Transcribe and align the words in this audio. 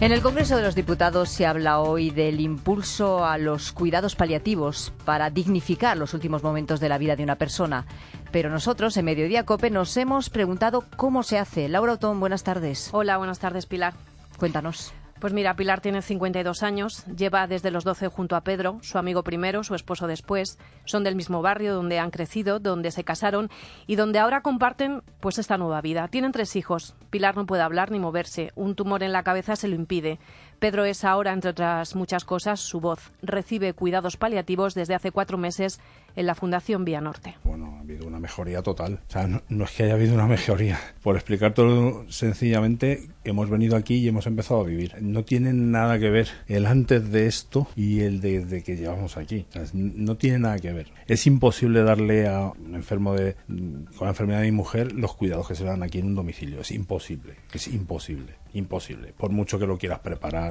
En 0.00 0.12
el 0.12 0.22
Congreso 0.22 0.56
de 0.56 0.62
los 0.62 0.74
Diputados 0.74 1.28
se 1.28 1.44
habla 1.44 1.78
hoy 1.80 2.08
del 2.08 2.40
impulso 2.40 3.26
a 3.26 3.36
los 3.36 3.70
cuidados 3.70 4.16
paliativos 4.16 4.94
para 5.04 5.28
dignificar 5.28 5.94
los 5.98 6.14
últimos 6.14 6.42
momentos 6.42 6.80
de 6.80 6.88
la 6.88 6.96
vida 6.96 7.16
de 7.16 7.22
una 7.22 7.36
persona. 7.36 7.84
Pero 8.32 8.48
nosotros, 8.48 8.96
en 8.96 9.04
Mediodía 9.04 9.44
Cope, 9.44 9.68
nos 9.68 9.94
hemos 9.98 10.30
preguntado 10.30 10.84
cómo 10.96 11.22
se 11.22 11.38
hace. 11.38 11.68
Laura 11.68 11.92
Otón, 11.92 12.18
buenas 12.18 12.44
tardes. 12.44 12.88
Hola, 12.92 13.18
buenas 13.18 13.40
tardes, 13.40 13.66
Pilar. 13.66 13.92
Cuéntanos. 14.38 14.94
Pues 15.20 15.34
mira, 15.34 15.54
Pilar 15.54 15.82
tiene 15.82 16.00
52 16.00 16.62
años, 16.62 17.04
lleva 17.04 17.46
desde 17.46 17.70
los 17.70 17.84
12 17.84 18.08
junto 18.08 18.36
a 18.36 18.40
Pedro, 18.40 18.78
su 18.80 18.96
amigo 18.96 19.22
primero, 19.22 19.62
su 19.62 19.74
esposo 19.74 20.06
después. 20.06 20.58
Son 20.86 21.04
del 21.04 21.14
mismo 21.14 21.42
barrio 21.42 21.74
donde 21.74 21.98
han 21.98 22.10
crecido, 22.10 22.58
donde 22.58 22.90
se 22.90 23.04
casaron 23.04 23.50
y 23.86 23.96
donde 23.96 24.18
ahora 24.18 24.40
comparten 24.40 25.02
pues 25.20 25.38
esta 25.38 25.58
nueva 25.58 25.82
vida. 25.82 26.08
Tienen 26.08 26.32
tres 26.32 26.56
hijos. 26.56 26.94
Pilar 27.10 27.36
no 27.36 27.44
puede 27.44 27.62
hablar 27.62 27.90
ni 27.90 27.98
moverse, 27.98 28.52
un 28.54 28.74
tumor 28.74 29.02
en 29.02 29.12
la 29.12 29.22
cabeza 29.22 29.56
se 29.56 29.68
lo 29.68 29.74
impide. 29.74 30.18
Pedro 30.60 30.84
es 30.84 31.04
ahora, 31.04 31.32
entre 31.32 31.52
otras 31.52 31.96
muchas 31.96 32.26
cosas, 32.26 32.60
su 32.60 32.80
voz. 32.80 33.12
Recibe 33.22 33.72
cuidados 33.72 34.18
paliativos 34.18 34.74
desde 34.74 34.94
hace 34.94 35.10
cuatro 35.10 35.38
meses 35.38 35.80
en 36.16 36.26
la 36.26 36.34
Fundación 36.34 36.84
Vía 36.84 37.00
Norte. 37.00 37.36
Bueno, 37.44 37.76
ha 37.78 37.80
habido 37.80 38.06
una 38.06 38.20
mejoría 38.20 38.62
total. 38.62 39.00
O 39.08 39.10
sea, 39.10 39.26
no, 39.26 39.64
es 39.64 39.70
que 39.70 39.84
haya 39.84 39.94
habido 39.94 40.14
una 40.14 40.26
mejoría. 40.26 40.78
Por 41.02 41.16
explicar 41.16 41.54
todo 41.54 42.04
sencillamente, 42.10 43.08
hemos 43.24 43.48
venido 43.48 43.74
aquí 43.74 43.96
y 43.96 44.08
hemos 44.08 44.26
empezado 44.26 44.60
a 44.60 44.64
vivir. 44.64 44.96
No 45.00 45.24
tienen 45.24 45.70
nada 45.70 45.98
que 45.98 46.10
ver 46.10 46.28
el 46.46 46.66
antes 46.66 47.10
de 47.10 47.26
esto 47.26 47.66
y 47.74 48.00
el 48.00 48.20
de, 48.20 48.62
que 48.62 48.76
llevamos 48.76 49.16
aquí. 49.16 49.46
No 49.72 50.16
tiene 50.16 50.40
nada 50.40 50.58
que 50.58 50.72
ver. 50.72 50.88
Es 51.06 51.26
imposible 51.26 51.82
darle 51.82 52.28
a 52.28 52.48
un 52.50 52.74
enfermo 52.74 53.14
de, 53.14 53.36
con 53.46 54.06
la 54.06 54.10
enfermedad 54.10 54.40
de 54.40 54.46
mi 54.46 54.56
mujer 54.56 54.92
los 54.92 55.14
cuidados 55.14 55.48
que 55.48 55.54
se 55.54 55.64
dan 55.64 55.82
aquí 55.82 56.00
en 56.00 56.06
un 56.06 56.14
domicilio. 56.16 56.60
Es 56.60 56.70
imposible. 56.70 57.36
Es 57.52 57.66
imposible. 57.68 58.34
Imposible. 58.52 59.14
Por 59.16 59.30
mucho 59.30 59.58
que 59.58 59.66
lo 59.66 59.78
quieras 59.78 60.00
preparar, 60.00 60.49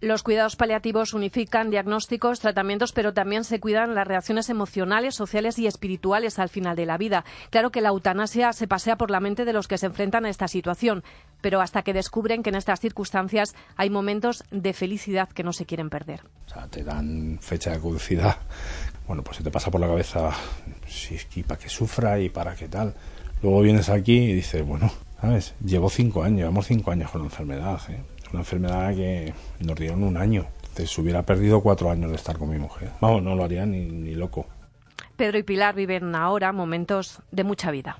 los 0.00 0.22
cuidados 0.22 0.56
paliativos 0.56 1.12
unifican 1.12 1.68
diagnósticos, 1.68 2.40
tratamientos, 2.40 2.92
pero 2.92 3.12
también 3.12 3.44
se 3.44 3.60
cuidan 3.60 3.94
las 3.94 4.06
reacciones 4.06 4.48
emocionales, 4.48 5.14
sociales 5.14 5.58
y 5.58 5.66
espirituales 5.66 6.38
al 6.38 6.48
final 6.48 6.74
de 6.74 6.86
la 6.86 6.96
vida. 6.96 7.24
Claro 7.50 7.70
que 7.70 7.82
la 7.82 7.90
eutanasia 7.90 8.54
se 8.54 8.66
pasea 8.66 8.96
por 8.96 9.10
la 9.10 9.20
mente 9.20 9.44
de 9.44 9.52
los 9.52 9.68
que 9.68 9.76
se 9.76 9.86
enfrentan 9.86 10.24
a 10.24 10.30
esta 10.30 10.48
situación, 10.48 11.04
pero 11.42 11.60
hasta 11.60 11.82
que 11.82 11.92
descubren 11.92 12.42
que 12.42 12.48
en 12.48 12.56
estas 12.56 12.80
circunstancias 12.80 13.54
hay 13.76 13.90
momentos 13.90 14.44
de 14.50 14.72
felicidad 14.72 15.28
que 15.28 15.42
no 15.42 15.52
se 15.52 15.66
quieren 15.66 15.90
perder. 15.90 16.22
O 16.46 16.48
sea, 16.48 16.66
te 16.66 16.82
dan 16.82 17.38
fecha 17.42 17.72
de 17.72 17.76
caducidad. 17.76 18.38
Bueno, 19.06 19.22
pues 19.22 19.36
se 19.36 19.42
te 19.42 19.50
pasa 19.50 19.70
por 19.70 19.82
la 19.82 19.86
cabeza, 19.88 20.30
si 20.86 21.16
es 21.16 21.26
que 21.26 21.44
para 21.44 21.60
que 21.60 21.68
sufra 21.68 22.18
y 22.20 22.30
para 22.30 22.54
qué 22.54 22.68
tal. 22.68 22.94
Luego 23.42 23.60
vienes 23.60 23.90
aquí 23.90 24.16
y 24.16 24.34
dices, 24.34 24.64
bueno, 24.64 24.90
¿sabes? 25.20 25.54
Llevo 25.62 25.90
cinco 25.90 26.22
años, 26.22 26.38
llevamos 26.38 26.66
cinco 26.66 26.90
años 26.90 27.10
con 27.10 27.20
la 27.20 27.26
enfermedad. 27.26 27.80
¿eh? 27.90 28.00
Una 28.32 28.40
enfermedad 28.40 28.94
que 28.94 29.32
nos 29.60 29.76
dieron 29.76 30.02
un 30.02 30.16
año. 30.16 30.46
Entonces 30.68 30.96
hubiera 30.98 31.22
perdido 31.22 31.60
cuatro 31.60 31.90
años 31.90 32.10
de 32.10 32.16
estar 32.16 32.38
con 32.38 32.50
mi 32.50 32.58
mujer. 32.58 32.90
Vamos, 33.00 33.22
no 33.22 33.34
lo 33.34 33.44
haría 33.44 33.66
ni, 33.66 33.86
ni 33.86 34.14
loco. 34.14 34.46
Pedro 35.16 35.38
y 35.38 35.42
Pilar 35.42 35.74
viven 35.74 36.14
ahora 36.14 36.52
momentos 36.52 37.20
de 37.30 37.44
mucha 37.44 37.70
vida. 37.70 37.98